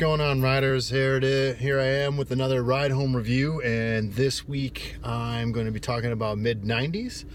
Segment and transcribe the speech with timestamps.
[0.00, 0.88] going on, riders?
[0.88, 1.58] Here it is.
[1.58, 5.78] Here I am with another ride home review, and this week I'm going to be
[5.78, 7.26] talking about mid '90s,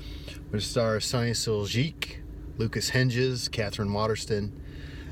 [0.49, 2.15] which stars Sunny Suljic,
[2.57, 4.51] Lucas Hedges, Katherine Waterston,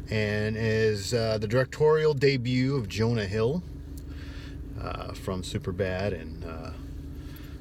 [0.09, 3.61] and is uh, the directorial debut of Jonah Hill
[4.81, 6.43] uh, from Superbad and.
[6.43, 6.71] Uh,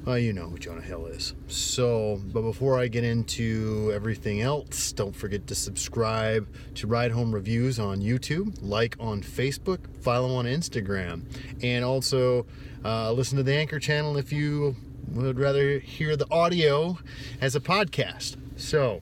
[0.05, 1.33] well, you know who Jonah Hill is.
[1.47, 7.33] So, but before I get into everything else, don't forget to subscribe to Ride Home
[7.33, 11.23] Reviews on YouTube, like on Facebook, follow on Instagram,
[11.63, 12.45] and also
[12.83, 14.75] uh, listen to the Anchor channel if you
[15.13, 16.97] would rather hear the audio
[17.39, 18.35] as a podcast.
[18.57, 19.01] So,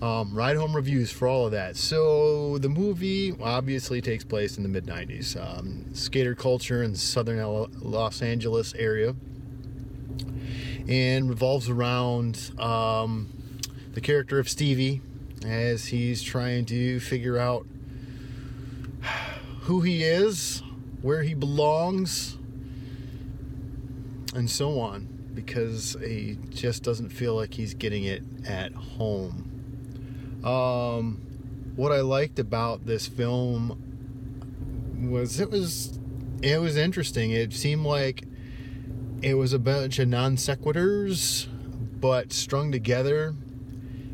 [0.00, 1.76] um, ride home reviews for all of that.
[1.76, 5.36] So the movie obviously takes place in the mid '90s.
[5.36, 7.40] Um, skater culture in southern
[7.80, 9.16] Los Angeles area
[10.88, 13.28] and revolves around um,
[13.92, 15.00] the character of Stevie
[15.44, 17.66] as he's trying to figure out
[19.62, 20.62] who he is,
[21.02, 22.36] where he belongs,
[24.34, 30.40] and so on because he just doesn't feel like he's getting it at home.
[30.44, 31.20] Um,
[31.76, 35.98] what I liked about this film was it was
[36.42, 37.30] it was interesting.
[37.30, 38.24] It seemed like
[39.22, 41.46] it was a bunch of non sequiturs,
[42.00, 43.34] but strung together.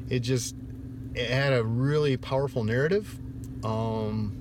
[0.08, 0.56] It just
[1.14, 3.18] it had a really powerful narrative,
[3.64, 4.36] um,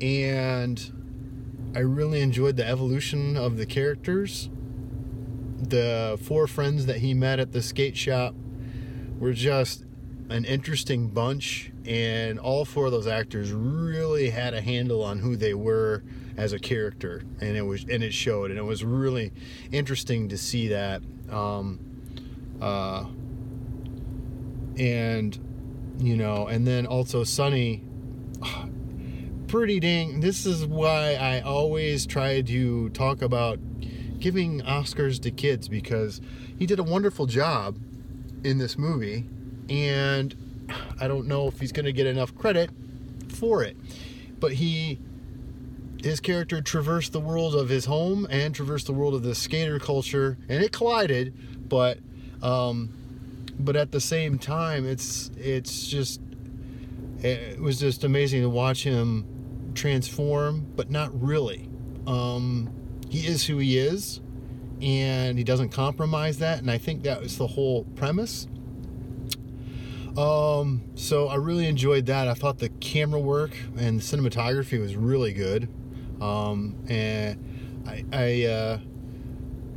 [0.00, 0.92] and
[1.74, 4.50] I really enjoyed the evolution of the characters.
[5.58, 8.34] The four friends that he met at the skate shop
[9.18, 9.84] were just
[10.30, 15.36] an interesting bunch, and all four of those actors really had a handle on who
[15.36, 16.02] they were
[16.36, 19.32] as a character, and it was and it showed, and it was really
[19.70, 21.02] interesting to see that.
[21.30, 21.78] Um,
[22.60, 23.06] uh,
[24.78, 25.38] and
[25.98, 27.84] you know, and then also Sunny,
[29.46, 30.20] pretty dang.
[30.20, 33.58] This is why I always try to talk about
[34.18, 36.20] giving Oscars to kids because
[36.58, 37.78] he did a wonderful job
[38.42, 39.26] in this movie,
[39.68, 40.34] and
[41.00, 42.70] I don't know if he's going to get enough credit
[43.28, 43.76] for it,
[44.40, 44.98] but he
[46.04, 49.78] his character traversed the world of his home and traversed the world of the skater
[49.78, 51.34] culture, and it collided.
[51.68, 51.98] But,
[52.42, 52.90] um,
[53.58, 56.20] but at the same time, it's it's just
[57.20, 61.70] it was just amazing to watch him transform, but not really.
[62.06, 62.70] Um,
[63.08, 64.20] he is who he is,
[64.82, 66.58] and he doesn't compromise that.
[66.58, 68.46] And I think that was the whole premise.
[70.16, 72.28] Um, so I really enjoyed that.
[72.28, 75.68] I thought the camera work and cinematography was really good.
[76.20, 78.78] Um, and I, I uh,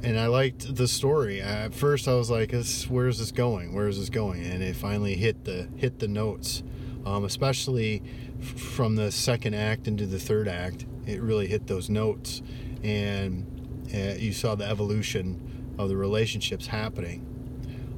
[0.04, 1.42] and I liked the story.
[1.42, 2.54] At first, I was like,
[2.88, 3.74] "Where's this going?
[3.74, 6.64] Where's this going?" And it finally hit the hit the notes,
[7.06, 8.04] um, especially
[8.40, 10.86] f- from the second act into the third act.
[11.08, 12.44] It really hit those notes,
[12.84, 13.46] and
[13.94, 17.26] uh, you saw the evolution of the relationships happening.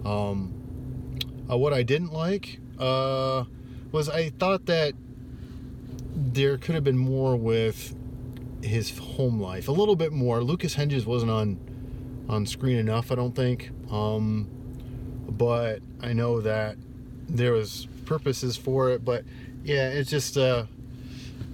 [0.05, 0.53] Um,
[1.49, 3.45] uh, what I didn't like uh,
[3.91, 4.93] was I thought that
[6.15, 7.95] there could have been more with
[8.61, 10.43] his home life a little bit more.
[10.43, 11.59] Lucas Hedges wasn't on
[12.27, 13.71] on screen enough, I don't think.
[13.91, 14.47] Um,
[15.29, 16.77] but I know that
[17.27, 19.03] there was purposes for it.
[19.03, 19.23] But
[19.63, 20.65] yeah, it's just uh,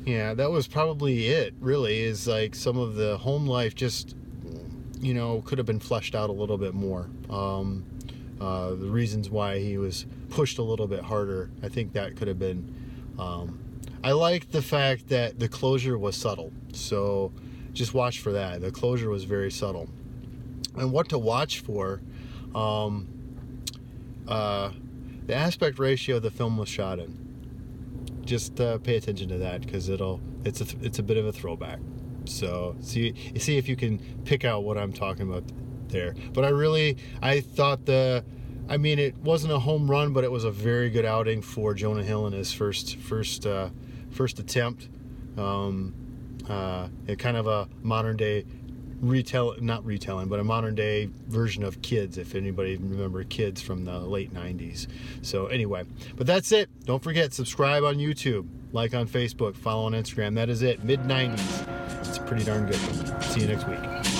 [0.05, 1.53] yeah, that was probably it.
[1.59, 4.15] Really, is like some of the home life just
[4.99, 7.09] you know could have been fleshed out a little bit more.
[7.29, 7.85] Um,
[8.39, 12.27] uh, the reasons why he was pushed a little bit harder, I think that could
[12.27, 12.73] have been.
[13.17, 13.59] Um,
[14.03, 16.51] I like the fact that the closure was subtle.
[16.73, 17.31] So
[17.73, 18.61] just watch for that.
[18.61, 19.89] The closure was very subtle.
[20.77, 22.01] And what to watch for,
[22.53, 23.07] um,
[24.27, 24.71] uh,
[25.25, 27.17] the aspect ratio the film was shot in.
[28.25, 31.31] Just uh, pay attention to that because it'll it's a it's a bit of a
[31.31, 31.79] throwback.
[32.25, 35.43] So see see if you can pick out what I'm talking about
[35.95, 36.13] there.
[36.33, 38.23] But I really I thought the
[38.69, 41.73] I mean it wasn't a home run, but it was a very good outing for
[41.73, 43.69] Jonah Hill in his first first uh,
[44.11, 44.89] first attempt.
[45.37, 45.93] Um,
[46.47, 46.87] uh,
[47.17, 48.45] kind of a modern day
[49.01, 52.17] retell, not retelling, but a modern day version of Kids.
[52.17, 54.87] If anybody remember Kids from the late '90s.
[55.21, 55.83] So anyway,
[56.15, 56.69] but that's it.
[56.85, 60.35] Don't forget subscribe on YouTube, like on Facebook, follow on Instagram.
[60.35, 60.83] That is it.
[60.83, 62.07] Mid '90s.
[62.07, 63.23] It's pretty darn good.
[63.23, 64.14] See you next week.